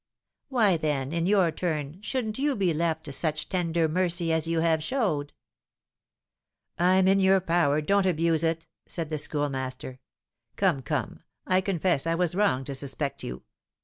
Why, 0.49 0.77
then, 0.77 1.11
in 1.11 1.27
your 1.27 1.51
turn, 1.51 2.01
shouldn't 2.01 2.39
you 2.39 2.55
be 2.55 2.73
left 2.73 3.03
to 3.03 3.13
such 3.13 3.49
tender 3.49 3.87
mercy 3.87 4.33
as 4.33 4.47
you 4.47 4.61
have 4.61 4.81
showed?" 4.81 5.31
"I'm 6.79 7.07
in 7.07 7.19
your 7.19 7.39
power, 7.39 7.81
don't 7.81 8.07
abuse 8.07 8.43
it," 8.43 8.65
said 8.87 9.11
the 9.11 9.19
Schoolmaster. 9.19 9.99
"Come, 10.55 10.81
come, 10.81 11.21
I 11.45 11.61
confess 11.61 12.07
I 12.07 12.15
was 12.15 12.33
wrong 12.33 12.63
to 12.63 12.73
suspect 12.73 13.23
you. 13.23 13.43